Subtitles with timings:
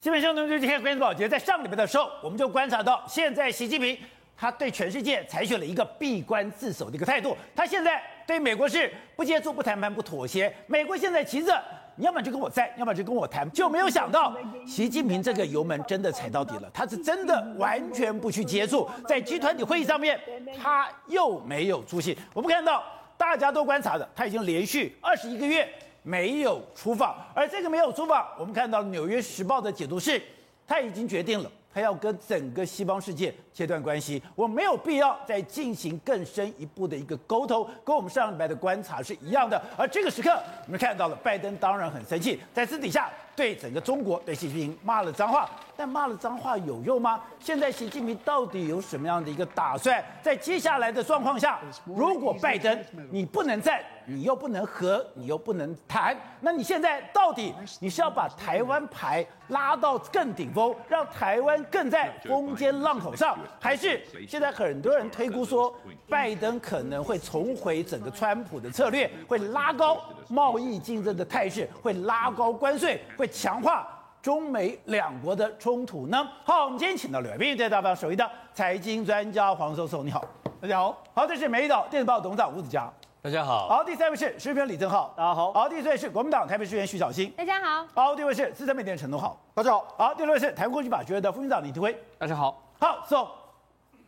[0.00, 3.98] 基本上呢，就今天关注保洁在上礼拜的时候，我们就观察到，现在习近平
[4.36, 7.36] 他对全世界采取了一个闭关自守的一个态度。
[7.52, 10.54] 他现在对美国是不接触、不谈判、不妥协。
[10.68, 11.60] 美国现在急着，
[11.96, 16.70] 你要么就跟我在，要么就跟我谈，就没有想到习近平这个油门真的踩到底了。
[16.72, 20.16] 他是真的完全不去接触，在集团体会议上面，
[20.62, 22.16] 他又没有出席。
[22.32, 22.84] 我们看到
[23.16, 25.68] 大家都观察的，他已经连续二十一个月。
[26.08, 30.18] 没有出访，而这个没有出访，我们看到《纽约时报》的解读是，
[30.66, 39.62] 他已经决定了，他要跟整个西方世界切断关系，我没有必要再进行更深一步的一个沟通，跟我们上礼拜的观察是一样的。
[39.76, 40.30] 而这个时刻，
[40.64, 45.46] 我们看到了拜登当然很生气，在私底下对整个中国对习近平骂了脏话，
[45.78, 47.20] 但骂了脏话有用吗？
[47.38, 50.04] 现在习近平到底有什么样的一个打算？
[50.20, 52.76] 在接下来的状况下，如果拜登
[53.12, 53.80] 你不能战。
[54.10, 65.74] 你又不能和，你又不能谈，那你现在到底你是要把台湾牌拉到更顶峰，让台湾更在风尖浪口上，还是现在很多人推估说，
[66.08, 73.86] 拜登可能会重回整个川普的策略，会拉高贸易竞争的态势，会拉高关税，会强化
[74.28, 76.06] 中美两国的冲突。
[76.08, 76.28] 呢？
[76.44, 80.22] 好，我们今天请到两位在大方首位的财经专家黄授受，你好，
[80.60, 81.02] 大家好。
[81.14, 82.92] 好，这是《美丽岛电子报》董事长吴子嘉。
[83.22, 93.26] 大家好，好，第三位是时评李正浩，大家好，好，第四位是国民党台北市议员徐小新，大家好，好，第五位是资深媒体人陈东豪，大家好，好，第六位是台湾国际法学院的副院长李廷辉，大家好，好，so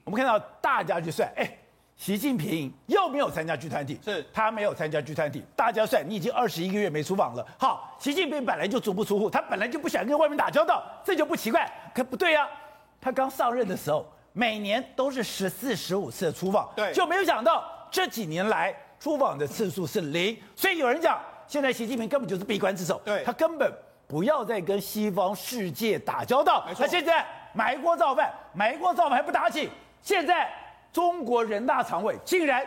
[0.05, 1.50] 我们看到大家去算，哎，
[2.00, 12.48] 习近平又没有参加聚团体，是他没有参加聚团体，大家算你已经二十一个月没出访了，好，习近平本来就足不出户，他本来就不想跟外面打交道，这就不奇怪，可不对呀、啊，
[13.02, 18.74] 他刚上任的时候每年都是十四、十五次的出访，对，就没有想到这几年来。
[18.98, 23.72] 出访的次数是零，所以有人讲，现在习近平根本就是闭关自守，对，他根本
[24.06, 26.62] 不要再跟西方世界打交道。
[26.68, 26.84] 没错。
[26.84, 29.70] 他现在埋锅造饭，埋锅造饭还不打紧。
[30.02, 30.50] 现在
[30.92, 32.66] 中国人大常委竟然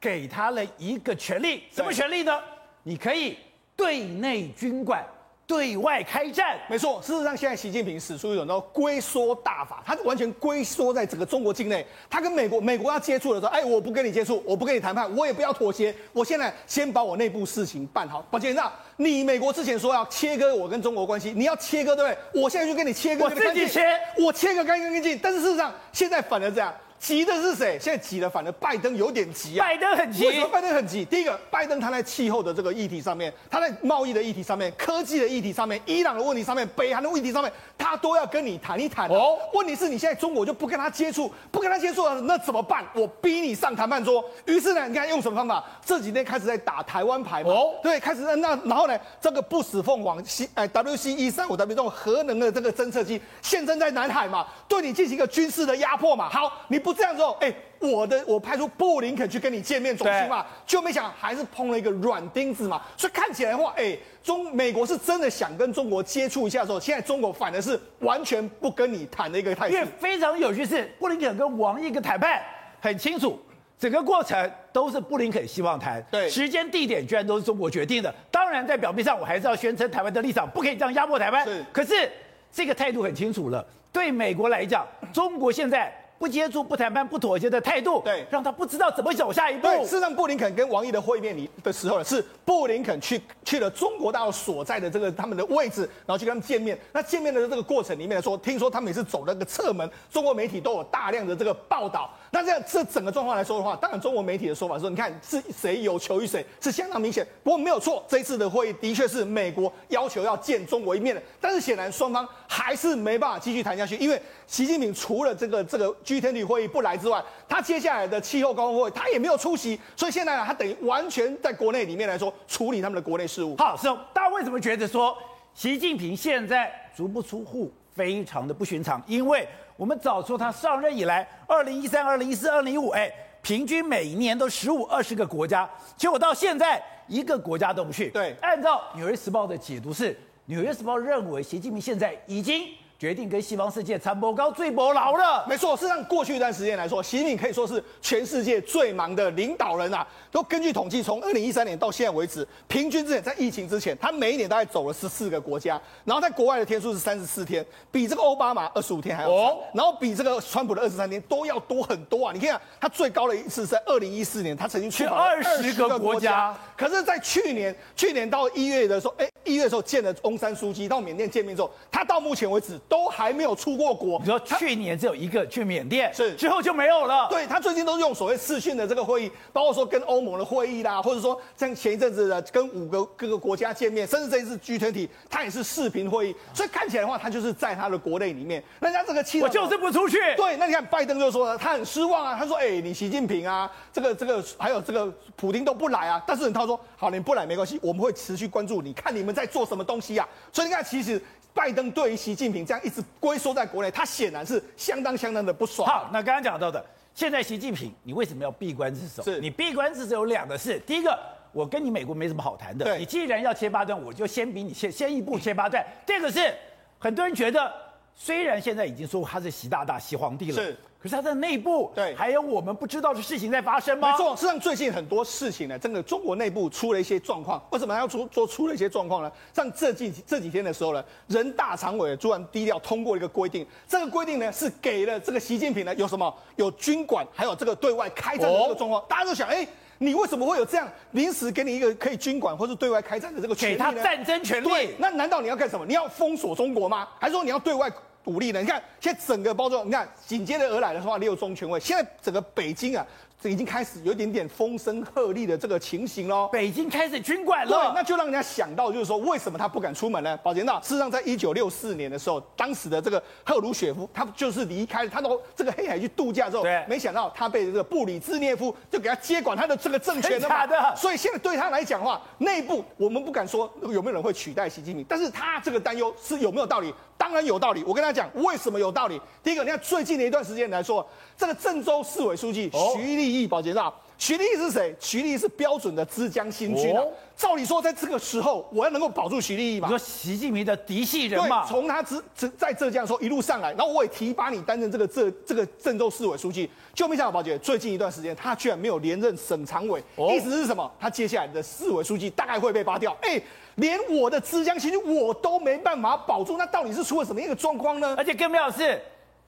[0.00, 2.40] 给他了一个权利，什么权利呢？
[2.82, 3.38] 你可以
[3.76, 5.04] 对内军管。
[5.44, 6.98] 对外开战，没错。
[7.02, 11.84] 事实上，现在习近平使出一种叫龟缩大法，他完全龟缩在整个中国境内。
[12.08, 15.94] 他跟美国，美国要接触的时候，哎，我不跟你接触，我不跟你谈判，我也不要妥协。
[16.12, 18.22] 我现在先把我内部事情办好。
[18.30, 22.42] 宝杰，那你美国之前说要切割我跟中国关系，你要切割对不对？
[22.42, 25.20] 我现在就跟你切割，我自己切，我切割干干净净。
[25.22, 26.72] 但是事实上，现在反而这样。
[27.02, 27.76] 急的是谁？
[27.80, 29.66] 现在急的反而拜登有点急啊！
[29.66, 30.24] 拜登很急。
[30.24, 31.04] 为什么拜登很急？
[31.04, 39.08] 第一个，拜登他在气候的这个议题上面，他在贸易的议题上面，科技的议题上面，伊朗的问题上面，北韩的问题上面，他都要跟你谈一谈。
[39.08, 42.84] 哦，问题是你现在中国就不跟他接触，不跟他接触了，那怎么办？
[42.94, 44.24] 我逼你上谈判桌。
[44.44, 45.64] 于是呢，你看用什么方法？
[45.84, 47.50] 这几天开始在打台湾牌嘛。
[47.50, 56.28] 哦，对，开始那然后呢，这个不死凤凰 C 哎 WC 一三五 W 这种核能的这个侦测机现身在南海嘛，对你进行一个军事的压迫嘛。
[56.28, 57.52] 好，你不这样做，哎。
[57.82, 69.74] 我的我派出布林肯去跟你见面，总行嘛，就没想还是碰了一个软钉子嘛，所以看起来的话，哎、欸，中美国是真的想跟中国接触一下的时候，现在中国反而是完全不跟你谈的一个态度。
[69.74, 72.40] 因为非常有趣是，布林肯跟王毅一个谈判
[72.80, 73.36] 很清楚，
[73.76, 78.14] 整个过程都是布林肯希望谈，对，时间地点居然都是中国决定的。
[78.30, 81.44] 当然在表面上，我还是要宣称台湾的立场，不可以这样压迫台湾。
[81.44, 82.08] 是，可是
[82.52, 85.92] 这个态度很清楚了，对美国来讲，中国现在。
[86.22, 89.62] 不接触、不谈判、不妥协的态度，对，让他不知道怎么走下一步。
[89.62, 96.78] 对，事实上，布林肯跟王毅的会面里的时候呢，是布林肯去去了中国大陆所在的这个他们的位置，然后去跟他们见面。
[96.92, 102.08] 那见面的这个过程里面来说，听说他们也是走那个侧门，中国媒体都有大量的这个报道。
[102.30, 107.26] 那这样这整个状况来说的话，当然中国媒体的说法说，你看是谁有求于谁，是相当明显。
[107.42, 116.96] 不过没有错，这一次的会议的确是美国要求要见中国一面的，但是显然双方还是没办法继续谈下去，因为习近平除了这个这个 G20 会议不来。
[116.96, 123.56] 之外，他接下来的气候高峰会他也没有出席，所以现在呢，他等于完全在国内里面来说处理他们的国内事务。
[123.56, 125.16] 好，是大家为什么觉得说
[125.54, 129.02] 习近平现在足不出户非常的不寻常？
[129.06, 133.10] 因为我们早说他上任以来，二零一三、二零一四、二零一五，哎，
[133.40, 138.10] 平均每一年都十五、二十个国家，结果到现在一个国家都不去。
[138.10, 140.12] 对，按照《纽约时报》的解读是，
[140.44, 142.68] 《纽约时报》认为习近平现在已经。
[143.02, 145.44] 决定跟西方世界差不高最不老了。
[145.48, 150.06] 没错，事实上过去一段时间来说，习近平可以说是全世界最忙的领导人啊。
[150.30, 162.32] 都根据统计，从二零一三年到现在为止，平均之前在疫情之前，他每一年大概走了十四个国家，然后在国外的天数是三十四天，比这个奥巴马二十五天还要长，哦、然后比这个川普的二十三天都要多很多啊！
[162.32, 174.20] 你看，他最高的一次是在二零一四年，他曾经去二十个国家，可是，在去年，去年到一月的时候，哎，一月的时候见了翁山书记到缅甸见面之后，他到目前为止都还没有出过国。
[174.20, 177.26] 你说去年只有一个去缅甸，是之后就没有了。
[177.30, 190.18] 对，他最近都是用所谓视讯的这个会议，包括说跟欧盟的会议啦，或者说像前一阵子的跟五个各个国家见面，甚至这一次 G20，他也是视频会议，所以看起来的话，他就是在他的国内里面，人家这个气，我就是不出去。
[190.36, 200.28] 对，那你看拜登就说了，他很失望啊，他说，哎，你习近平啊，这个这个还有这个普京都不来啊，但是他说，好，你不来没关系，我们会持续关注，你看你们在做什么东西啊。
[200.52, 201.18] 所以你看，其实
[201.54, 205.88] 拜登对于习近平这样一直龟缩在国内，他显然是相当相当的不爽。
[205.88, 206.84] 好，那刚刚讲到的。
[207.14, 209.22] 现在习近平，你为什么要闭关自守？
[209.22, 211.18] 是你闭关自守有两个事，第一个，
[211.52, 215.84] 我跟你美国没什么好谈的，你既然要切八段，我就先比你先先一步切八段。
[216.06, 216.54] 第二个是，
[216.98, 217.70] 很多人觉得，
[218.14, 220.74] 虽然现在已经说他是习大大、习皇帝了，是。
[221.02, 224.12] 可是他的内部对，还有我们不知道的事情在发生吗？
[224.12, 227.60] 没错，实际上最近很多事情呢，真的中国内部出了一些状况。
[227.70, 229.32] 为什么要出做出了一些状况呢？
[229.52, 239.02] 像这几这几天的时候呢，人大常委突然低调通过一个规定，这个规定呢是给了这个习近平呢有什么有军管，还有这个对外开战的这个状况。
[239.02, 239.66] 哦、大家都想，哎，
[239.98, 243.90] 你为什么会有这样临时给你一个可以军管或是对外开战的这个权利呢？
[243.90, 244.68] 给他战争权利？
[244.68, 245.84] 对，那难道你要干什么？
[245.84, 247.08] 你要封锁中国吗？
[247.18, 247.90] 还是说你要对外？
[248.24, 253.04] 独立的，你看现在整个包装，你看紧接着而来的话，六中全会，现在整个北京啊，
[253.40, 256.48] 这已经开始有一点点风声鹤唳的这个情形喽。
[256.52, 260.36] 北京开始军管了，对，那就让人家想到，就是说为什么他不敢出门呢？
[260.38, 270.64] 宝杰，娜事实上，在一九六四年的时候，当时的这个赫鲁雪夫，他就是离开了，他到这个黑海去度假之后，对，没想到他被这个布里兹涅夫就给他接管他的这个政权了嘛。
[270.64, 270.94] 的。
[270.94, 276.94] 所以现在对他来讲的话，内部我们不敢说有没有人会取代习近平，但是他这个担忧是有没有道理？
[277.22, 279.20] 当然有道理，我跟他讲为什么有道理。
[279.44, 284.94] 第一个，你看最近的一段时间来说，这个郑州市委书记徐立毅，宝杰道，徐立毅是谁？
[285.00, 287.02] 徐立毅是标准的枝江新军啊。
[287.36, 289.88] 照理说，在这个时候，我要能够保住徐立毅嘛？
[289.88, 291.66] 你说习近平的嫡系人嘛？
[291.66, 300.00] 从他浙浙在浙江的时候一路上来，然后我也提拔你担任这个浙这个郑州市委书记，就没想到宝姐最近一段时间，他居然没有连任省常委，
[300.32, 300.88] 意思是什么？
[301.00, 303.16] 他接下来的市委书记大概会被扒掉。
[303.22, 303.42] 哎。
[303.76, 308.14] 连我的枝江新军我都没办法保住，那到底是出了什么一个状况呢？
[308.18, 309.00] 而且更妙的是，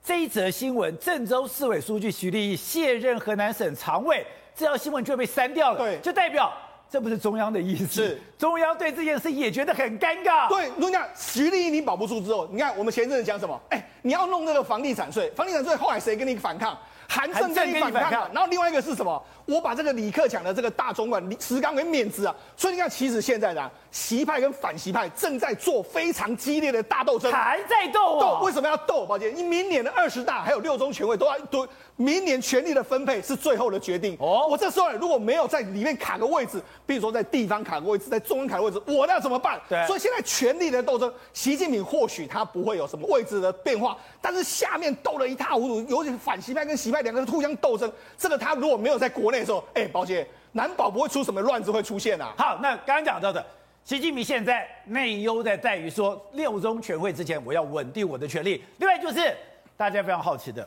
[0.03, 4.25] 这一则新闻，郑州市委书记徐立毅卸任河南省常委，
[4.55, 5.77] 这条新闻就被删掉了。
[5.77, 6.51] 对，就代表
[6.89, 7.85] 这不是中央的意思。
[7.85, 10.47] 是，中央对这件事也觉得很尴尬。
[10.47, 13.59] 对，如果你讲徐立毅你保不住之后，你看我们前阵子讲什么？
[13.69, 16.77] 哎，你要弄那个房地产税，房地产税后来谁跟你反抗？
[17.07, 19.23] 韩正跟你反抗，然后另外一个是什么？
[19.45, 22.35] 我把这个李克强的这个大总管石刚给免职啊！
[22.57, 28.19] 所以你看，其实现在呢，习派跟反习派正在做非常激烈的大斗争，还在斗啊！
[28.39, 29.05] 斗为什么要斗？
[29.05, 34.17] 抱歉，你明年的二十大还有六中全会都要都，明年权力的分配是最后的决定。
[34.19, 39.59] 哦，我这时候如果没有在里面卡个位置，比如说在地方卡个位置，在中央卡个位置，我那怎么办？
[39.69, 50.27] 对，所以现在权力的斗争，习近平或许他不会有什么位置的变化，但是下面斗得一塌糊涂，尤其是反习派跟习派两个人互相斗争，这个他如果没有在国内的时候，哎，抱歉。
[50.57, 52.33] 难保不会出什么乱子会出现啊！
[52.37, 53.45] 好，那刚刚讲到的，
[53.83, 58.63] 习近平现在内忧在在于说，六中全会之前我要稳定我的权力。
[58.77, 59.35] 另外就是
[59.75, 60.65] 大家非常好奇的，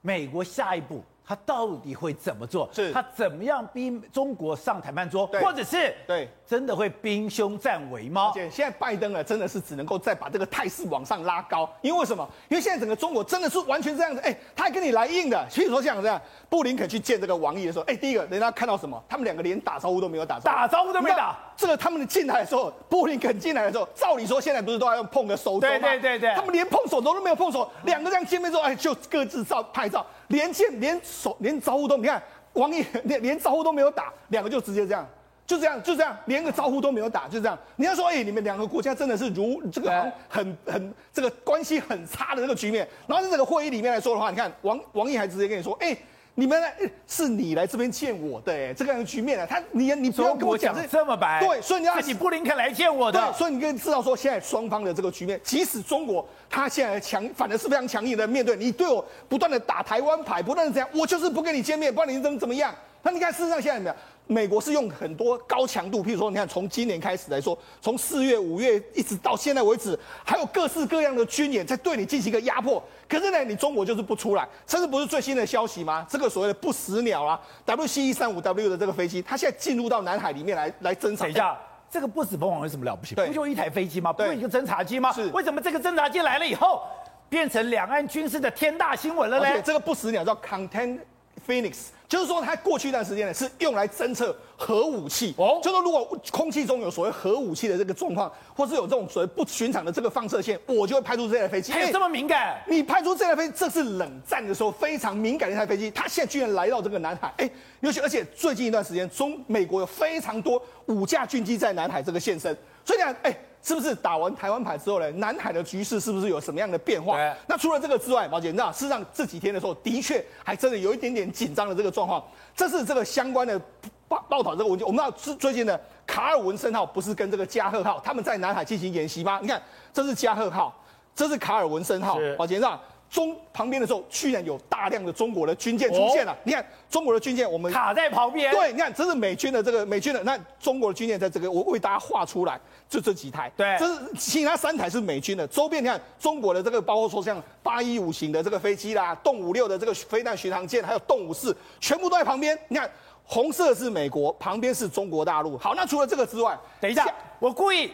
[0.00, 1.02] 美国下一步。
[1.22, 2.68] 他到底会怎么做？
[2.72, 8.32] 是他怎么样逼中国上谈判桌，对或者是对真的会兵凶战危吗？
[8.34, 12.28] 而且现在拜登啊，真的是只能够再把这个态势往上拉高，因为为什么？
[12.48, 15.48] 因为现在整个中国真的是完全这样子，哎，他还跟你来硬的。
[15.48, 19.00] 所以说像这样，布林肯去见这个王毅的时候，哎，第一个人家看到什么？
[19.08, 21.38] 他们两个连打招呼都没有打，打招呼都没打。
[21.60, 25.78] 这个他们进来的时候，布林肯进来的时候，照理说现在不是都要用碰个手肘吗？
[25.78, 30.04] 对对对对，他们连碰手肘都没有碰手，两个这样见面之后，哎，就各自照拍照。
[30.28, 32.22] 连见连手连招呼都，你看
[32.54, 35.06] 王毅连连招呼都没有打，两个就直接这样，
[35.46, 37.58] 就这样就这样，连个招呼都没有打，就这样。
[37.76, 42.88] 你要说，哎，你们两个国家真的是如这个很很，这个关系很差的这个局面。
[43.06, 45.94] 然后在这个会议里面来说的话，你看王王毅还直接跟你说，哎。
[46.34, 46.74] 你们来
[47.06, 62.74] 是你来这边见我的哎，这个样的局面啊，他你你不要跟我讲这这么白，对，所以你要是你布林肯来见我的，对，所以你可以知道说，现在双方的这个局面，即使中国他现在强，反而是非常强硬的面对你对我不断的打台湾牌，不断的这样，我就是不跟你见面，不然你怎么怎么样？
[63.02, 63.96] 那你看事实上现在怎么样？
[64.30, 72.80] 美国是用很多高强度，譬如说，你看从今年开始来说，从四月、五月一直到现在为止，还有各式各样的军演在对你进行一个压迫。
[73.08, 76.06] 可是呢，你中国就是不出来，甚至不是最新的消息吗？
[76.08, 81.24] 这个所谓的不死鸟啊，WC 一三五 W 的这个飞机，它现在进入到南海里面来来侦察。
[81.24, 81.58] 等一下，
[81.90, 83.16] 这个不死凤凰有什么了不起？
[83.16, 84.12] 不就一台飞机吗？
[84.12, 85.12] 不就一个侦察机吗？
[85.12, 85.26] 是。
[85.30, 86.84] 为什么这个侦察机来了以后，
[87.28, 89.60] 变成两岸军事的天大新闻了呢？
[89.62, 91.00] 这个不死鸟叫 Contained
[91.44, 91.86] Phoenix。
[92.10, 95.32] 就是说，它过去一段时间呢，是用来侦测核武器。
[95.38, 101.70] 哦，就说如果空气中有所谓核武器的这个状况，或是有这种所谓不寻常的这个放射线，我就会派出这台飞机。
[101.70, 102.60] 还有这么敏感？
[102.66, 105.88] 你派出这台飞机，这是冷战的时候非常敏感的一台飞机。
[105.92, 107.48] 它现在居然来到这个南海，哎，
[107.78, 112.52] 尤其而且最近一段时间，中美国有非常多五架军机在南海这个现身，
[112.84, 113.32] 所以讲，哎。
[113.62, 115.10] 是不是打完台湾牌之后呢？
[115.10, 117.18] 南海的局势是不是有什么样的变化？
[117.18, 122.24] 对那除了这个之外，毛姐，你知道，事实上这几天的时候，的确还真的有一点点紧张的这个状况。
[122.56, 123.60] 这是这个相关的
[124.08, 124.86] 报报道这个文件。
[124.86, 129.38] 我们知道，是最近的卡尔文森号不是跟这个加贺号他们在南海进行演习吗？
[129.42, 130.74] 你看，这是加贺号，
[131.14, 132.80] 这是卡尔文森号，毛姐，你知道。
[133.10, 136.36] 中旁边的时候，居然有大量的中国的军舰出现了。
[136.44, 138.52] 你看中国的军舰，我们卡在旁边。
[138.52, 143.50] 对，你看这是美军的这个美军的，那中国的军舰在这个，我为大家画出来，就这几台。
[143.56, 145.44] 对，这是其他三台是美军的。
[145.48, 152.56] 周边你看中国的这个，包括说像八一五型的这个飞机啦，动五六的这个飞弹巡航舰，还有动五四，全部都在旁边。
[152.68, 152.88] 你看
[153.24, 155.58] 红色是美国，旁边是中国大陆。
[155.58, 157.90] 好，那除了这个之外，等一下，下我故意。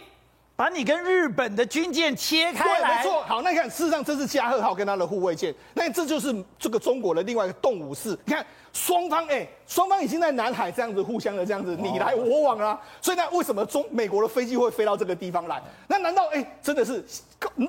[0.56, 3.22] 把你跟日本的军舰切开来，对，没错。
[3.24, 8.18] 好，那你看，事实上这是加贺号跟它的护卫舰，那这就是这个中国的另外一个动五四。
[8.24, 12.80] 你看双方，哎，双方已经在南海这样子互相的这样子你来我往啊。
[13.02, 15.62] 所以那为什么中美国的飞机会飞到这个地方来？
[15.88, 17.04] 那难道哎真的是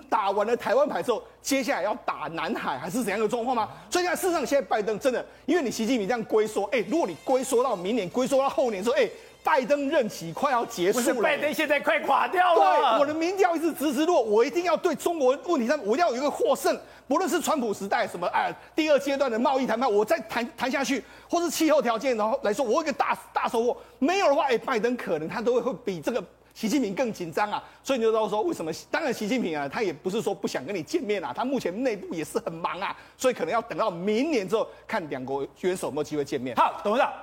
[0.10, 3.68] 打完了台湾牌之后，接下来要打南海还是怎样的状况吗？
[3.90, 9.10] 所以你看，事实上现在拜登真的，因为你习近平这样龟缩，哎，如果你龟缩到明年，龟缩到后年说，哎。
[9.48, 12.92] 拜登任期快要结束了，拜登现在快垮掉了。
[12.92, 16.78] 对，我的民调一直直直落，我一定要对中国问题上，我一定要有一个获胜。
[17.08, 23.78] 不论是川普时代什么，哎，第二阶段的贸易谈判，我再谈谈下去，或是气候条件，然后来说，我有一个大大收获。
[24.00, 26.22] 没有的话，哎，拜登可能他都会会比这个
[26.54, 27.64] 习近平更紧张啊。
[27.82, 28.70] 所以你就知道说，为什么？
[28.92, 36.54] 当然，习近平啊，他也不是说不想跟你见面啊，他目前内部也是很忙啊，所以可能要等到明年之后，看两国元首有没有机会见面。
[36.58, 37.14] 好，董事长，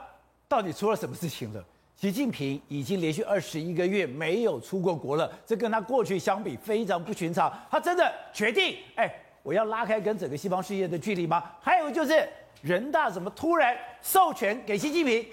[0.48, 1.62] 到底出了什么事情了？
[1.96, 7.50] 习近平已经连续二十一个月没有出过国了，这跟他过去相比非常不寻常。
[7.70, 9.10] 他真的决定，哎，
[9.42, 11.42] 我要拉开跟整个西方世界的距离吗？
[11.62, 12.28] 还有就是
[12.60, 15.24] 人大怎么突然授权给习近平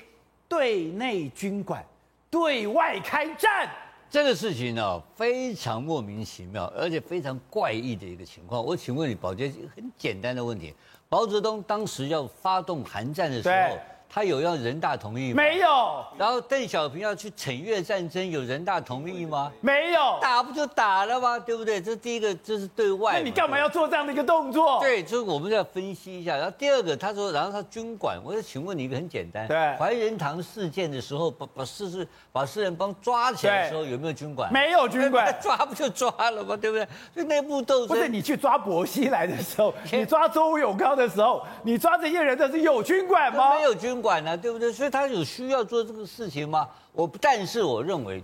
[0.47, 1.83] 对内军管、
[2.29, 3.69] 对外开战？
[4.09, 8.63] 这个事情呢，非常莫名其妙，而且非常怪异的一个情况。
[8.63, 10.73] 我请问你，宝杰，很简单的问题：
[11.09, 13.77] 毛泽东当时要发动韩战的时候。
[14.13, 15.41] 他有要人大同意吗？
[15.41, 16.05] 没有。
[16.17, 19.49] 然后邓小平要去惩越战争，有人大同意吗？
[19.61, 20.19] 没有。
[20.21, 21.39] 打不就打了吗？
[21.39, 21.79] 对不对？
[21.79, 23.13] 这是第一个，这是对外。
[23.13, 24.81] 那你干嘛要做这样的一个动作？
[24.81, 26.35] 对，就是我们要分析一下。
[26.35, 29.47] 然后第二个，他说，然后他军管，我就请问你一个很简单。
[29.47, 29.57] 对。
[29.77, 34.51] 怀仁堂事件的时候，把把四四把四人帮抓起来的时候，有没有军管？
[34.51, 35.33] 没有军管。
[35.41, 36.57] 抓不就抓了吗？
[36.57, 36.85] 对不对？
[37.15, 37.87] 就内部斗争。
[37.87, 43.55] 不是你去抓薄熙来的时候， 你抓周永康的时候，你抓这些人的是有军管吗？
[43.55, 44.71] 没有军管呢，对不对？
[44.71, 46.67] 所以他有需要做这个事情吗？
[46.93, 48.23] 我但是我认为，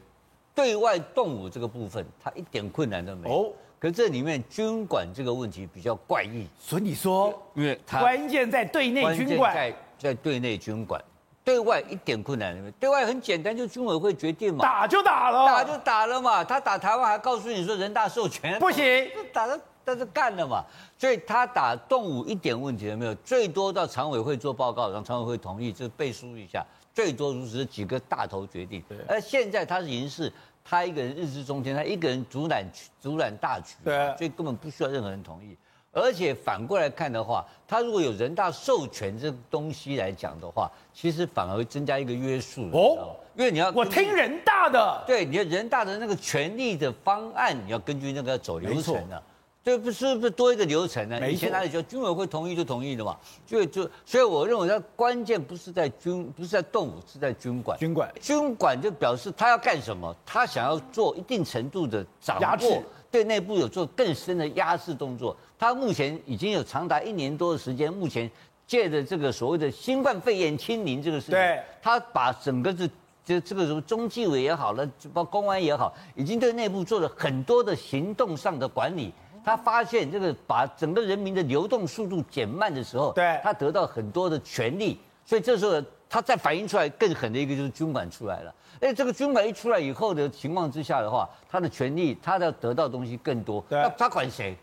[0.55, 3.36] 对外动武这个部分，他一点困难都没有。
[3.36, 6.48] 哦，可这里面军管这个问题比较怪异。
[6.60, 11.01] 所以你说，因为他关键在对内军管，在在对内军管，
[11.43, 12.72] 对外一点困难都没有。
[12.79, 16.43] 对外很简单，就军委会决定嘛，打就打了，打就打了嘛。
[16.43, 19.60] 他打台湾还告诉你说人大授权，不行，打了。
[19.88, 20.65] 但是干了嘛，
[20.98, 26.62] 所以他打动武一点问题都没有，最多到常委会做报告，让常委会同意，就背书一下，
[26.94, 28.84] 最多如此几个大头决定。
[28.89, 30.29] 对而现在他是已经是
[30.62, 32.65] 他一个人日之中天，他一个人主揽
[33.01, 35.56] 主揽大局，对，所以根本不需要任何人同意。
[35.94, 49.24] 而且反过来看的话，他如果有人大授权这东西来讲的话，其实反而会增加一个约束哦，因为你要我听人大的，对，你要人大的那个权利的方案，你要根据那个走流程的。
[49.67, 51.29] 对，不是不是多一个流程呢？
[51.29, 57.77] 以前哪里就军委会同意就同意的嘛，就就所以我认为它关键不是在军，不是在动武，是在军管。
[57.77, 60.15] 军管，军管就表示他要干什么？
[60.25, 62.81] 他想要做一定程度的掌握，
[63.12, 65.36] 对内部有做更深的压制动作。
[65.59, 68.31] 他目前已经有长达一年多的时间，目前
[68.65, 72.89] 借着这个所谓的新冠肺炎清零这个事情，对，他把整个这
[73.25, 79.12] 这这个什么中纪委也好了，包括公安也好，已经对内部做了很多的行动上的管理。
[79.47, 88.53] 他发现这个把整个人民的流动速度减慢的时候，对，他得到很多的权利，所以这时候他再反映出来更狠的一个就是军管出来了。
[88.81, 93.63] 哎，这个军管一出来以后的情况之下的话，他的权利，他的得到的东西更多。
[93.69, 94.53] 对，那他管谁？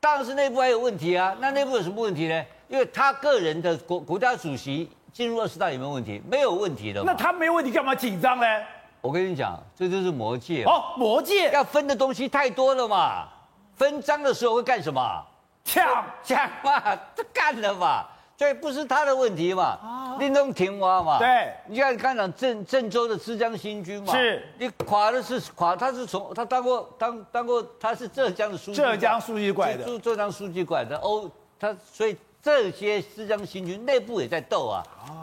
[0.00, 1.36] 当然是内部还有问题啊。
[1.38, 2.42] 那内部有什么问题呢？
[2.68, 6.22] 因为他个人的国国家主席进入二十大有没有问题？
[6.26, 7.02] 没有问题的。
[7.04, 8.46] 那他没有问题，干嘛紧张呢？
[9.02, 13.28] 我跟你讲，这就是魔戒哦，魔戒要分的东西太多了嘛。
[13.76, 15.24] 分赃的时候会干什么？
[15.64, 18.04] 抢抢嘛，这 干了嘛。
[18.36, 30.96] 所以不是他的问题嘛，林东停挖嘛，对，你看刚讲郑郑州的之江新军嘛，是，你垮的是垮，他是从他当过当当过他是浙江的书记，浙江书记馆的，浙江书记馆的。
[30.96, 34.82] 欧，他所以这些浙江新军内部也在斗啊，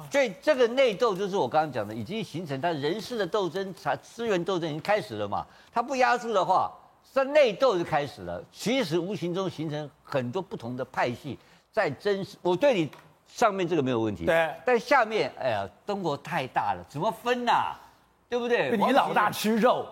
[0.10, 6.72] 所以这个内斗就是我刚刚讲的，已经形成他人事的斗争，他资源斗争已经开始了嘛，他不压住的话，
[7.14, 11.38] 这内斗就开始了，其实无形中形成很多不同的派系。
[11.72, 12.90] 在真实，我对你
[13.28, 17.80] 上面这个没有问题，对，但下面，哎呀，中国太大了，怎么分呐、啊？
[18.30, 18.78] 对不对？
[18.78, 19.86] 你老大吃肉，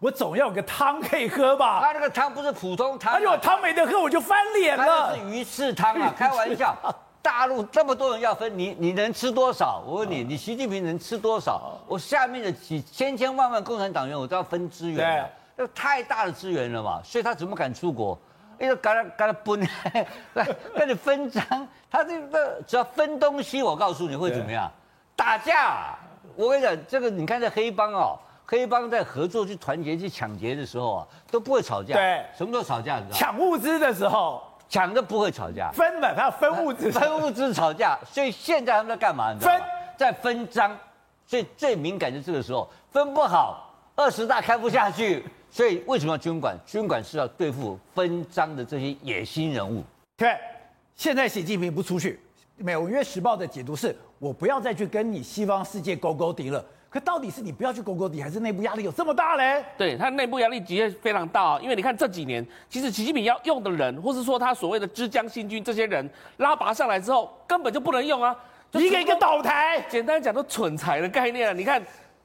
[0.00, 1.80] 我总要有个汤可以喝吧？
[1.80, 4.84] 他那个汤不是普通汤，而且我汤没得喝，我就翻脸了。
[4.84, 6.76] 那是鱼翅汤啊， 开玩笑。
[7.22, 9.82] 大陆这么多人要分，你你能吃多少？
[9.86, 11.78] 我问你，你习近平能吃多少？
[11.86, 18.18] 我下面的几千千万万共产党员，我都要分资源，那太大的资源了嘛，所以他怎么敢出国？
[18.58, 19.68] 因为刚才刚才分，
[20.34, 20.46] 来
[20.76, 21.42] 跟你分赃，
[21.90, 24.70] 他这个只要分东西，我告诉你会怎么样？
[25.16, 25.96] 打架！
[26.36, 31.94] 我跟你讲，这个你看这黑帮哦，黑帮在合作去团结去抢劫的时候啊，都不会吵架。
[31.94, 32.98] 对，什么时候吵架？
[32.98, 33.16] 你知道？
[33.16, 35.70] 抢物资的时候，抢都不会吵架。
[35.72, 37.98] 分嘛，他要分物资，分物资吵架。
[38.04, 39.32] 所以现在他们在干嘛？
[39.32, 39.58] 你知道吗？
[39.58, 40.76] 分，在分赃。
[41.26, 45.24] 所以最敏感的这个时候，分不好，二十大开不下去。
[45.54, 46.58] 所以为什么要军管？
[46.66, 49.84] 军管是要对付分赃的这些野心人物。
[50.16, 50.36] 对，
[50.96, 52.18] 现在习近平不出去，
[52.64, 56.64] 《纽约时报》的解读是：我不要再去跟你西方世界勾勾敌了。
[56.90, 59.64] 可到底是你不要去勾勾底，还是内部压力有这么大嘞？
[59.78, 68.36] 对，他内部压力的确非常大，因为你看这几年，其实习近平要用的人，或是说他所谓的之江新军这些人拉拔上来之后，根本就不能用啊，
[68.72, 69.80] 一个一个倒台。
[69.88, 71.80] 简单讲，都蠢材的概念啊，你看。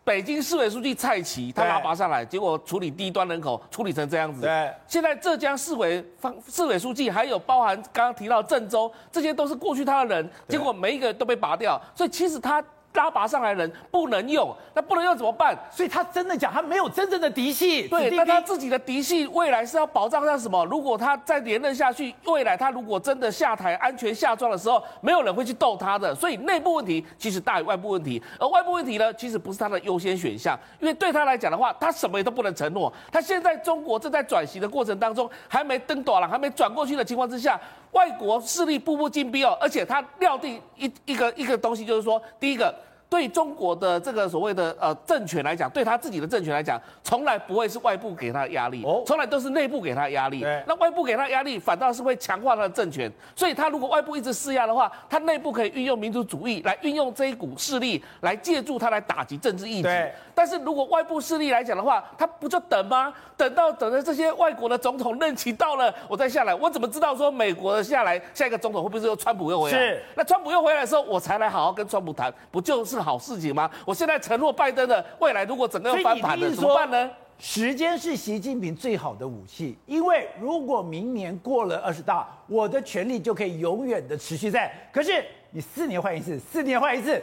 [0.09, 4.41] 北京市委书记蔡奇，他拿拔上来，结果处理低端人口处理成这样子。
[4.41, 12.59] 对，现在浙江市委方市委书记，还有包含刚刚提到郑州，这些都是过去他的人，结果每一个都被拔掉，所以其实他。
[12.99, 15.57] 拉拔上来的人不能用，那不能用怎么办？
[15.71, 17.87] 所以他真的讲，他没有真正的嫡系。
[17.87, 20.65] 对，但他自己的嫡系未来是要保障他什么？
[20.65, 26.13] 如果他再连任下去，未来他如果真的下台、安全下庄的时候，没有人会去斗他的。
[26.13, 32.91] 所以内部问题其实大于外部问题，而外部问题呢，其实不是他的优先选项，因为对他来讲的话，他什么也都不能承诺。
[33.09, 37.57] 他现在中国正在转型的过程当中，还没登短了，还没转过去的情况之下，
[37.93, 42.75] 外国势力步步进逼哦，而且他料定一一个一个东西，就是说，第一个。
[43.09, 50.45] 对中国的这个所谓的呃政权来讲，对他自己的政权来讲，从来不会是外部给他的压力，从来都是内部给他的压力。
[50.67, 53.11] 那外部给他压力，反倒是会强化他的政权。
[53.35, 60.11] 所以他如果外部一直施压的话，他内部可以运用民族主义来运用这一股势力来借助他来打击政治意志。
[60.39, 63.13] 但是如果外部势力来讲的话，他不就等吗？
[63.35, 69.77] 等到等着这些外国的总统任期到了，我再下来，我怎么知道说美国的下来下一个总统会不会是由川普又回来？
[69.77, 70.01] 是。
[70.15, 72.97] 那川普又回来的时候，我才来好好跟川普谈，不就是？
[73.01, 73.69] 好事情吗？
[73.85, 77.11] 我现在承诺拜登的未来，如果整个要翻盘了，怎么办呢？
[77.37, 84.71] 时间是习近平最好的武器，因为如果明年过了二十大，我的权力就可以永远的持续在。
[84.91, 85.21] 可是
[85.51, 87.21] 你四年换一次，四年换一次，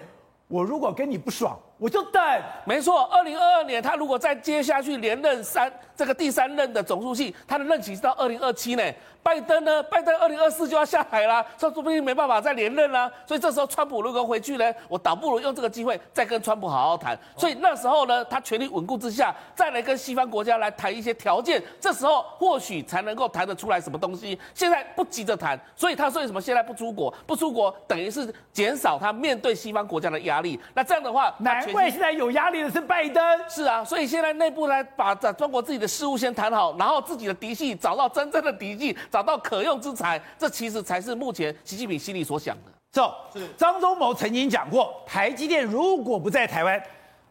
[0.49, 2.23] 我如果跟你不爽，我就等。
[2.65, 8.83] 没错，二零二二年他如果再接下去连任三这个第三任的总书记，他的任期是到二零二七呢。
[9.23, 9.83] 拜登呢？
[9.83, 13.11] 拜登二零二四就要下台啦，说说不定没办法再连任啦。
[13.27, 17.19] 所以这时候川普如果回去呢，我倒不如用这个机会再跟川普好好谈。
[17.37, 24.39] 所以那时候呢，他权力稳固之下，再来跟西方国家来谈一些条件，这时候或许才能够谈得出来什么东西。
[24.55, 27.13] 现在不急着谈，所以他说为什么现在不出国？
[27.27, 30.57] 不出国等于是减少他面对西方国家的压力。
[30.73, 33.23] 那这样的话难，难怪现在有压力的是拜登。
[33.49, 38.97] 是啊，所以现在内部来把在中国自己的事务先谈好，然后自己的嫡系找到真正的嫡系。
[39.11, 42.73] 找到可用之才，这其实才是目前习近平心里所想的。
[42.93, 46.83] 走，是张忠谋曾经讲过，台积电如果不在台湾，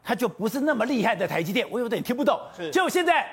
[0.04, 1.66] 他就不是那么厉害的台积电。
[1.72, 2.40] 我有点听不懂。
[2.56, 3.28] 是，就现在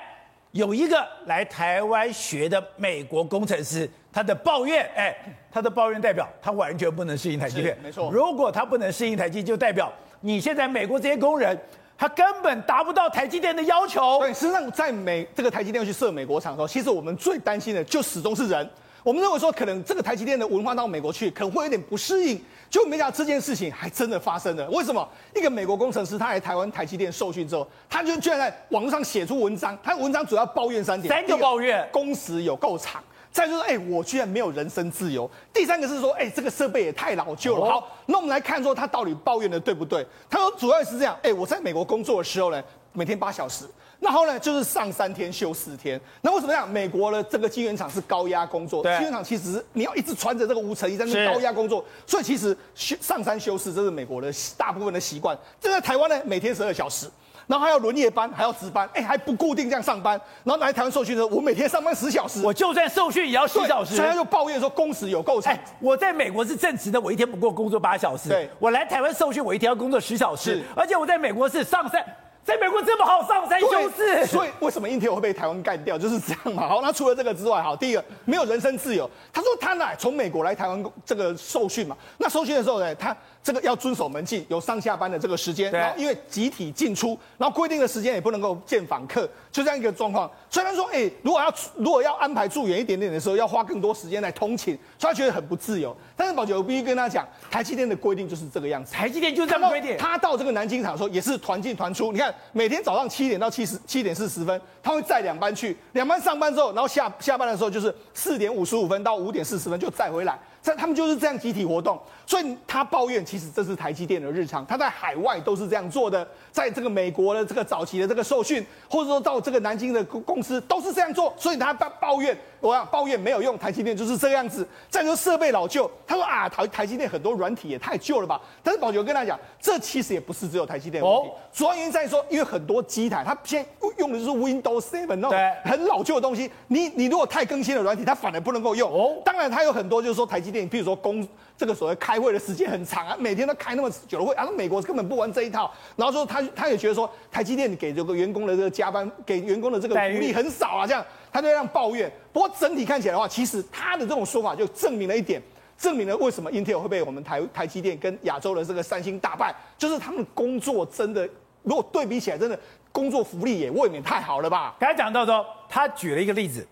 [0.51, 5.13] 有一个来台湾学的美国工程师，他的抱怨，哎，
[5.51, 7.77] 他的抱怨代表他完全不能适应台积电。
[7.83, 11.59] 没错，如果他不能适应台积，就代表你现在美国这些工人。
[11.95, 14.19] 他根本达不到台积电的要求。
[14.19, 18.67] 对，实际上在美这个台积电要去设美国厂的时候，其实我们最担心的就始终是人。
[19.03, 22.43] 我们认为说，可能这个台积电的文化到美国去，可能会有点不适应。
[22.69, 24.67] 就没想到这件事情还真的发生了。
[24.71, 25.07] 为什么？
[25.35, 29.77] 一个美国工程师他来台湾台积电受训之后，他就居然在网络上写出文章。
[29.81, 32.99] 他文章主要抱怨三点：三个抱怨，工时有够长；
[33.33, 37.69] 再就是，哎，我居然没有人身自由；第三个是说，哎，这个设备也太老旧了。
[37.69, 40.05] 好，那我们来看说他到底抱怨的对不对？
[40.29, 43.65] 他说主要是这样：哎，我在美国工作的时候呢，每天八小时。
[43.99, 45.97] 然后呢，就是上三天休四天。
[46.21, 46.69] 那为什么样？
[46.69, 55.37] 美国的这个晶圆厂是高压工作，晶圆厂其实你要一直穿着这个无尘衣在那高压工作，所以其实休上三休四这是美国的大部分的习惯。
[55.61, 57.09] 这在台湾呢，每天十二小时，
[57.47, 60.19] 然后还要轮夜班，还要值班，哎，还不固定这样上班。
[60.43, 63.95] 然后来台湾受训的时候，我每天上班十小时，我就算受训也要十小时。
[63.95, 65.57] 所以他就抱怨说工时有够长。
[65.79, 68.29] 我在美国是正职的，我一天不过工作八小时。
[68.29, 72.03] 对，我来台湾受训，我一天要工作十小时，而且我在美国是上三。
[72.45, 75.97] 在美国这么好上三休四，所以为什么 Intel 会被台湾干掉？
[75.97, 76.67] 就是这样嘛。
[76.67, 79.09] 好，那除了这个之外，好，第一个没有人身自由。
[79.31, 83.15] 他说他呢从美国来台湾这个受训嘛，那受训的时候呢，他。
[83.43, 90.31] 这个要遵守门禁，有上下班的这个时间，然后因为集体进出，然后规定的时间也不能够见访客，就这样一个状况。
[90.49, 95.93] 虽然说，哎，如果要如果要安排住远一点点的时候，要花更多时间来通勤，所以他觉得很不自由。
[96.15, 99.97] 但是宝杰，我必须跟他讲，台积电的规定就是这个样子，台积电就这么规定。
[99.97, 102.13] 他到这个南京厂的时候，也是团进团出。
[102.13, 110.39] 你看，每天早上七点到七十七点四十分，他会载两班去，两班上班之后，然后下下班的时候就是四点五十五分到五点四十分就载回来。
[110.63, 122.35] 在他们就是这样集体活动，所以他抱怨，其实这是台积电的日常，他在海外都是这样做的，在这个美国的这个早期的这个受训，或者说到这个南京的公公司都是这样做，所以他抱抱怨，
[122.69, 124.65] 我要抱怨没有用，台积电就是这样子。
[124.89, 128.39] 再说设备老旧，他说啊，台台积电很多软体也太旧了吧？
[128.63, 138.89] 但是宝杰我跟他讲，这其实也不是只有台积电的问题，主要原因在于说，因为很多机台它现在用的就是 Windows Seven 那种很老旧的东西，你你如果太更新的软体，它反而不能够用。
[138.89, 140.63] 哦，当然它有很多就是说台积电。
[140.69, 145.69] 比如说公这个所谓开会的时间很长啊，每天都开那么久的会啊，那美国根本不玩这一套。
[145.95, 152.09] 然后说他他也觉得说台积电给这个员工的这个加班，给员工的这个福利很少啊，这样他就这样抱怨。
[152.31, 155.41] 不过整体看起来的话，其实他的这种说法就证明了一点，
[155.75, 161.27] 证明了为什么 Intel 会被我们台台积电跟亚洲的这个三星打败，就是他们工作真的
[161.63, 162.57] 如果对比起来，真的
[162.91, 164.75] 工作福利也未免太好了吧？
[164.79, 166.65] 刚才讲到说，他举了一个例子。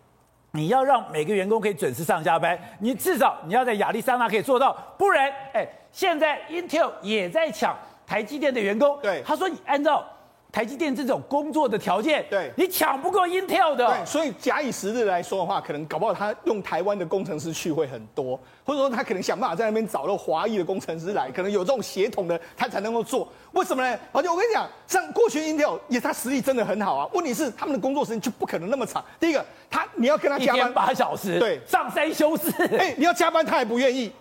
[0.54, 7.74] 你要让每个员工可以准时上下班，你至少你要在亚利桑那可以做到，不然，哎，现在 Intel 也在抢
[8.06, 9.00] 台积电的员工。
[9.02, 10.06] 对，他说你按照。
[10.52, 13.88] 台积电这种工作的条件，对，你抢不过 Intel 的。
[13.88, 23.32] 对，所以假以时日来说的话，可能搞不好他用台湾的工程师去会很多，或者说他可能想办法在那边找到华裔的工程师来，可能有这种协同的，他才能够做。
[23.54, 23.98] 为什么呢？
[24.12, 29.02] 而且我跟你讲，像过去 Intel 也他实力真的很好啊，问题是他们的工作时间就不可能那么长。
[29.22, 34.12] 第一个，他你要跟他加班八小时，对，上三休四，哎，你要加班他也不愿意。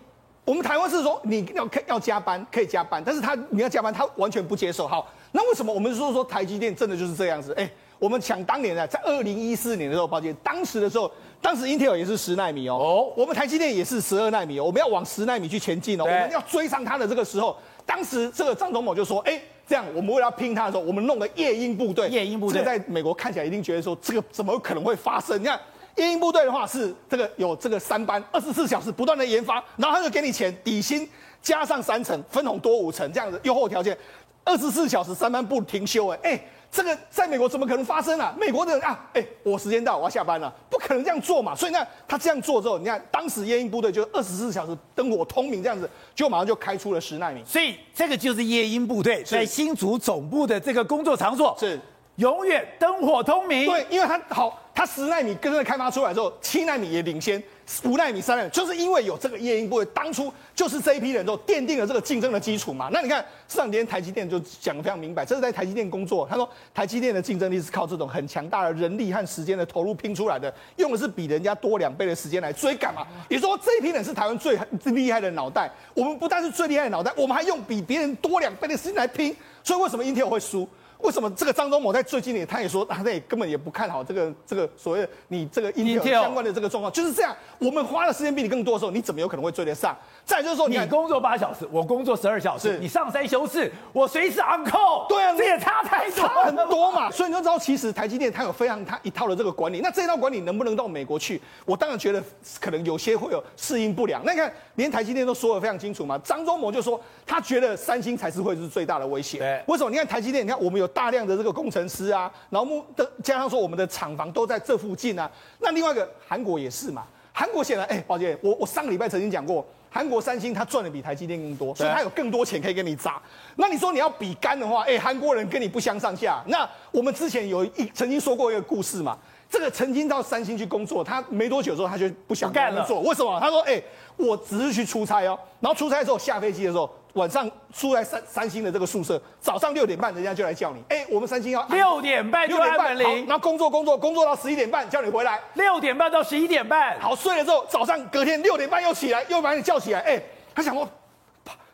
[0.45, 4.87] 我们台湾是说你要可要加班可以加班，但是他你要加班他完全不接受。
[4.87, 5.09] 好。
[5.33, 7.53] 那为什么我们说说台积电真的就是这样子？
[7.57, 25.41] 哎，我们想当年呢，在二零一四年的时候，抱歉，当时的时候，当时 Intel 也是十纳米哦，哦，我们台积电也是十二纳米哦，我们要往十纳米去前进哦，我们要追上它的这个时候，当时这个张忠谋就说，哎，这样我们为了要拼它的时候，我们弄个夜鹰部队，夜鹰部队，这个在美国看起来一定觉得说，这个怎么可能会发生？
[25.41, 25.61] 你看
[25.97, 31.09] 夜鹰部队的话是这个有这个三班，二十四小时不断的研发，然后他就给你钱底薪
[31.43, 33.97] 加上三成，分红多五成这样子优厚条件。
[34.45, 38.35] 二十四小时三班不停休，哎哎，这个在美国怎么可能发生啊？
[38.39, 41.55] 美国的人啊，哎，我时间到，我要下班了，不可能这样做嘛。
[41.55, 47.43] 所以呢，他这样做之后，你看当时夜鹰部队就二十四小时灯火通明这样子，就马上就开出了十纳米。
[47.45, 51.79] 所以这个就是夜鹰部队在新竹总部的这个工作场所，是
[52.17, 53.67] 永远灯火通明。
[53.67, 57.43] 对，因为他好，他十纳米跟着开发出来之后，七纳米也领先。
[57.85, 62.91] 五奈米、三奈米，就是因为有这个夜鹰部队，当初就是这一批人都奠定了这个竞争的基础嘛。
[62.93, 66.27] 那你看，上天台积电就讲的非常明白，这是在台积电工作。
[66.29, 73.07] 他说，台积电的竞争力是靠这种很强大的人力和时间的投入拼出来的，用的是比人家多两倍的时间来追赶嘛。
[73.29, 75.71] 也说，这一批人是台湾最最厉害的脑袋。
[75.95, 79.35] 我们不但是最厉害的脑袋，我们还用比别人多两倍的时间来拼。
[79.63, 80.69] 所以为什么 Intel 会输？
[81.03, 87.35] 为什么这个张忠谋在最近也他也说，他也根本也不看好这个这个所谓你这个 Intel 相关的这个状况，就是这样。
[87.59, 89.97] 我们花的时间比你更多的时候，你怎么有可能会追得上？
[90.25, 95.07] 再就是说，你工作八小时，我工作十二小时，你上山休四，我随时 on call。
[95.09, 97.11] 对啊，这也差太多，差很多嘛。
[97.11, 99.81] 所以你就知道，其实台积电它有非常它一套的这个管理。
[99.81, 101.41] 那这一套管理能不能到美国去？
[101.65, 102.23] 我当然觉得
[102.61, 104.23] 可能有些会有适应不良。
[104.25, 106.19] 那你看，连台积电都说的非常清楚嘛。
[106.25, 109.39] 张忠谋就说，他觉得三星才是会是最大的威胁。
[109.39, 109.91] 对，为什么？
[109.91, 115.31] 你看台积电，你看我们有大量的这个工程师啊，然后的加上说我们的厂房都在这附近啊。
[115.59, 117.05] 那另外一个韩国也是嘛。
[117.33, 123.23] 韩国显然，哎，宝姐，我我上个礼拜曾经讲过，韩国三星它赚的比台积电更多，所以它有更多钱可以给你砸。
[123.57, 126.43] 那你说你要比干的话，哎，韩国人跟你不相上下。
[126.49, 129.17] 那我们之前有一曾经说过一个故事嘛，
[129.49, 133.39] 这个曾经到三星去工作，他没多久之后他就不想干了，做为什么？
[133.41, 133.81] 他说，哎，
[134.17, 136.93] 我只是去出差哦，然后出差的时候下飞机的时候。
[137.15, 150.89] 晚上出来三三星的这个宿舍，早上六点半人家就来叫你，哎、欸，我们三星要六点半就按门铃，然后工作工作工作到十一点半叫你回来，六点半到十一点半，好，睡了之后早上隔天六点半又起来又把你叫起来，哎、欸，他想说。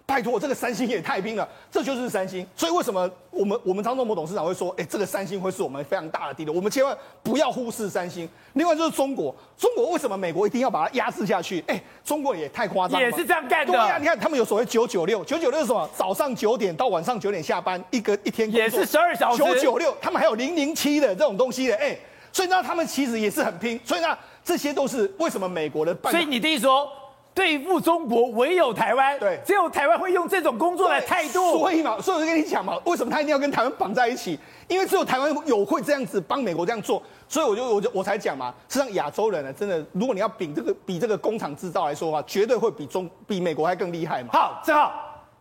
[0.06, 2.46] 拜托，这个三星也太拼了，这就是三星。
[2.54, 8.26] 所以为什么我们我们张忠谋董事长会说，哎，这个三星会是我们非常大的敌人，我们千万不要忽视三星。
[8.52, 11.62] 另外就是中国，中国为什么美国一定要把它压制下去？
[11.66, 13.72] 哎，中国也太夸张了，也是这样干的。
[13.72, 15.90] 对呀，你看他们有所谓九九六，九九六是什么？
[15.96, 19.38] 早上九点到晚上九点下班，一个一天也是十二小时。
[19.38, 21.98] 九九六，他们还有零零七的这种东西的，哎，
[22.32, 23.80] 所以呢，他们其实也是很拼。
[23.84, 25.92] 所以呢，这些都是为什么美国的。
[26.08, 26.88] 所以你弟说。
[27.36, 29.18] 对付中国，唯有台湾。
[29.18, 31.58] 对，只有台湾会用这种工作的态度。
[31.58, 34.38] 所以嘛，所以我就跟你讲嘛，为什么他一定要跟台湾绑在一起？
[34.68, 44.30] 因为只有台湾有会这样子帮美国这样做，所以我就我就我才讲嘛，实际上亚洲人呢，真的，如果你要比这个比这个工厂制造来说的话，绝对会比中比美国还更厉害嘛。
[44.32, 44.94] 好，正好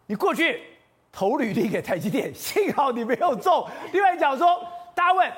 [0.06, 0.62] 你过去
[1.14, 3.66] 投履历给台积电，幸好你没有中。
[3.94, 4.62] 另外讲说，
[4.94, 5.32] 大家问。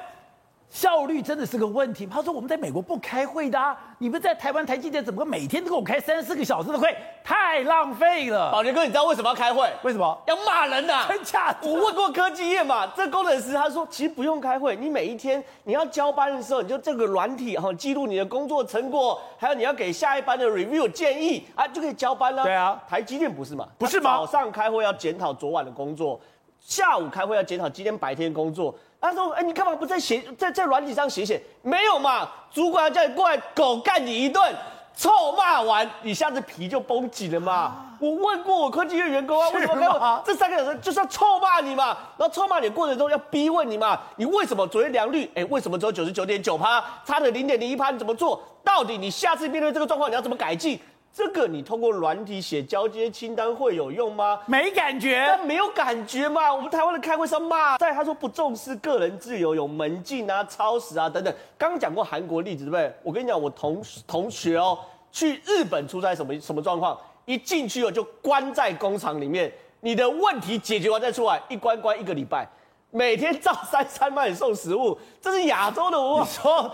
[0.70, 2.06] 效率真的是个问题。
[2.06, 6.96] 他说：“我们在美国不开会的啊，你们在台湾台积电怎么每天都给我开三四个小时的会？
[7.24, 9.72] 太浪费了。”宝杰哥，你知道为什么要开会？
[9.84, 10.18] 为什么？
[10.28, 11.06] 要骂人呐、啊！
[11.08, 11.70] 真假的？
[11.70, 22.44] 我问过科技业嘛，这工程师他说，其实不用开会，你每一天你要交班的时候，你就这个软体哈记录你的工作成果，还有你要给下一班的 review 建议啊，就可以交班了。
[22.44, 23.68] 对啊，台积电不是嘛？
[23.78, 24.18] 不是吗？
[24.18, 26.20] 早上开会要检讨昨晚的工作，
[26.68, 28.76] 下午开会要检讨今天白天工作。
[29.00, 31.42] 他说：“哎，你干嘛不在写在在软体上写写？
[31.62, 32.28] 没有嘛？
[32.52, 34.54] 主管要叫你过来，狗干你一顿，
[34.94, 37.54] 臭骂完，你下次皮就绷紧了嘛。
[37.54, 40.22] 啊、我问过我科技院员工啊，为什么没有？
[40.26, 41.98] 这三个小时就是要臭骂你嘛。
[42.18, 45.32] 然后臭骂你的过程中要逼问你嘛，你为什么昨天良率？
[45.36, 47.92] 哎，为什么只有九十九点九趴，差了零点零一趴？
[47.92, 48.44] 你怎么做？
[48.66, 50.78] 到底你下次面对这个状况，你要怎么改进？”
[51.18, 54.40] 这个你通过软体写交接清单会有用吗？
[54.46, 56.54] 没感觉，但没有感觉嘛。
[56.54, 61.34] 我们台湾的开会上骂，在他说不重视个人自由，有门禁啊、超时啊等等。
[61.58, 62.94] 刚刚讲过韩国例子，对不对？
[63.02, 64.78] 我跟你讲，我同同学哦，
[65.12, 66.96] 去日本出差什么什么状况？
[67.26, 72.48] 一进去哦就关在工厂里面，你的问题解决完再出来，一关关一个礼拜，
[72.92, 76.72] 每天照三餐帮你送食物，这是亚洲的文化。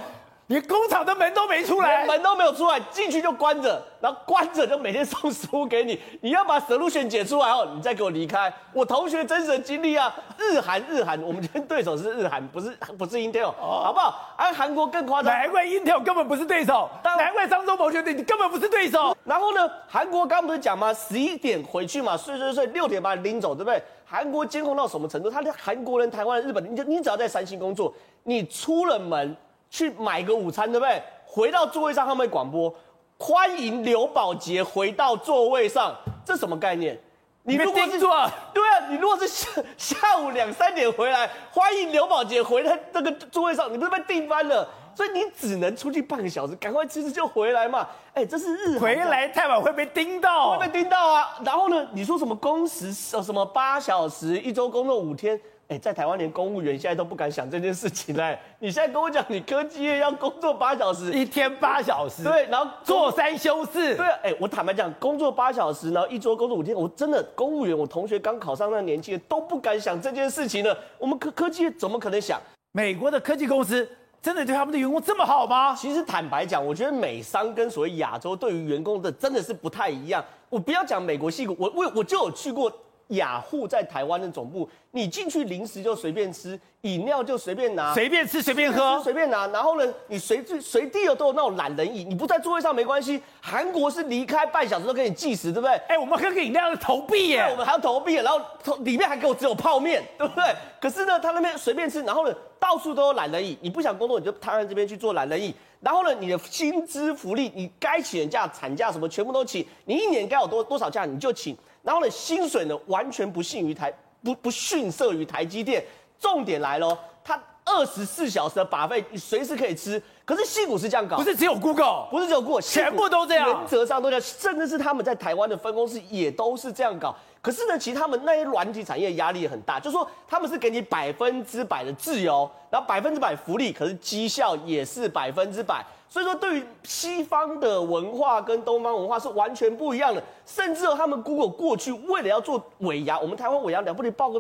[0.53, 0.59] 说。
[0.59, 5.99] 连工厂的门都没出来，门都没有出来，进去就关着，然后关着就每天送食物给你。
[6.21, 8.53] 你要把 solution 解出来哦，你再给我离开。
[8.71, 14.35] 我同学真实的经历啊，日韩日韩，我们今天对手是日韩，不是不是 Intel，、哦、好不好？
[14.37, 19.17] 而、啊、韩国更夸张，难怪 Intel 根本不是对手，但难怪张忠谋觉得你根本不是对手。
[19.23, 20.93] 然后呢，韩国刚刚不是讲吗？
[20.93, 23.81] 十一点回去嘛，睡睡睡，六点把你拎走，对不对？
[24.05, 25.29] 韩国监控到什么程度？
[25.29, 27.91] 他的韩国人、台湾人、日本人，你就你只要在三星工作，
[28.23, 29.35] 你出了门。
[29.73, 31.01] 去买个午餐，对不对？
[31.25, 32.71] 回到座位上，他们会广播
[33.17, 36.95] 欢迎刘宝杰回到座位上，这什么概念？
[37.41, 44.69] 你如果是对啊，你如果是下下午两三点回来，欢迎刘宝杰回来这个座位上，你不是被定翻了？
[44.93, 47.87] 所以你只能出去半个小时，赶快其实就回来嘛。
[48.13, 51.35] 哎，这是日回来太晚会被盯到，会被盯到啊。
[51.43, 55.41] 然后呢，你说什么工时什么八小时，一周工作五天？
[55.73, 58.37] 哎，在台湾连公务员现在都不敢想这件事情嘞。
[58.59, 64.19] 你现在跟我讲，你科技业要工作八小时，一天八小时，对，然后做三休四，对啊。
[64.21, 70.77] 哎，我坦白讲，工作八小时，然后一周工作五天，我真的公务员，我同学刚考上那个年纪都不敢想这件事情了。
[70.99, 72.39] 我们科科技业怎么可能想？
[72.73, 73.89] 美国的科技公司
[74.21, 75.73] 真的对他们的员工这么好吗？
[75.73, 80.23] 其实坦白讲，我觉得美商跟所谓亚洲对于员工的真的是不太一样。
[80.51, 82.71] 我不要讲美国矽谷，我我我就有去过。
[83.09, 89.47] 雅虎在台湾的总部，你进去零食就随便吃，饮料就随便拿，随便吃随便喝，随便拿。
[89.47, 93.21] 然后呢，你随随随地有都有那种懒人椅，你不在座位上没关系。
[93.41, 95.75] 韩国是离开半小时都给你计时，对不对？
[95.87, 100.43] 哎，我们喝个饮料要投币耶，我们还要投币，然后投里面还给我只有泡面， 对不对？
[100.81, 105.53] 可是呢，他那边随便吃，然后呢，到处都有懒人椅，你不想工作你就躺在这边去做懒人椅。
[105.81, 111.57] 然后呢，你的薪资福利，你该请的假、产假什么全部都请，你一年该有多多少假你就请。
[111.83, 113.93] 然后呢，薪水呢完全不逊于台
[114.23, 115.83] 不不逊色于台积电。
[116.19, 120.01] 重点来喽，它二十四小时的 buffet，你随时可以吃。
[120.23, 123.45] 可是矽谷是这样搞，不是只有 Google，不是只有 Google，全部都这样。
[123.45, 127.13] 原则上都这样，甚至是他们在台湾的分公司也都是这样搞。
[127.41, 135.85] 可是呢，其实他们那些软体产业压力也很大，就是说他们是给你百分之百的自由，然后百分之百福利，可是绩效也是百分之百。
[136.13, 140.21] 所以说，对于西方的文化跟东方文化是完全不一样的。
[140.45, 144.39] 甚至他们 Google 过去为了要做尾牙，我们台湾尾牙了不得报个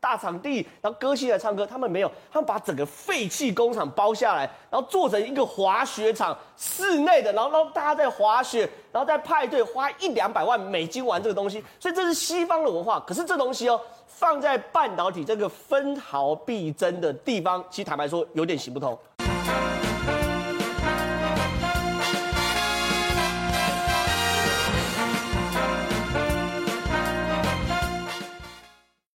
[0.00, 11.62] 大场地，然后歌星来唱歌，他们没有，他们把整个废弃工厂包下来，然后做成一个滑雪场，室内的，然后让大家在滑雪，然后在派对，花一两百万美金玩这个东西。
[11.78, 12.98] 所以这是西方的文化。
[13.06, 18.98] 可是这东西哦，放在半导体这个分毫必争的地方，其实坦白说有点行不通。